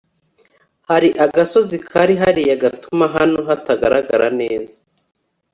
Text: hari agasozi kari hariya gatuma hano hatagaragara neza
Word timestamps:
hari 0.89 1.09
agasozi 1.25 1.75
kari 1.89 2.15
hariya 2.21 2.55
gatuma 2.63 3.05
hano 3.15 3.39
hatagaragara 3.49 4.27
neza 4.39 4.77